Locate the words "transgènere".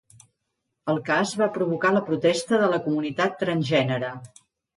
3.45-4.11